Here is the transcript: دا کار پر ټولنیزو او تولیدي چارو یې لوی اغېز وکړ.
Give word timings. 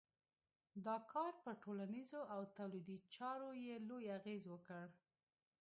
دا 0.85 0.95
کار 1.13 1.33
پر 1.43 1.53
ټولنیزو 1.63 2.21
او 2.33 2.41
تولیدي 2.57 2.97
چارو 3.15 3.49
یې 3.65 3.75
لوی 3.87 4.05
اغېز 4.19 4.43
وکړ. 4.49 4.83